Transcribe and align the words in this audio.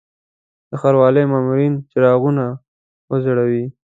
د 0.69 0.71
ښاروالي 0.81 1.23
مامورین 1.31 1.73
څراغونه 1.91 2.45
وځړوي. 3.09 3.65